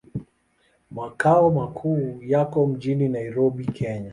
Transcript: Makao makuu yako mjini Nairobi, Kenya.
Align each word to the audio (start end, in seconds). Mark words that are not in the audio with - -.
Makao 0.91 1.51
makuu 1.51 2.19
yako 2.21 2.67
mjini 2.67 3.09
Nairobi, 3.09 3.65
Kenya. 3.65 4.09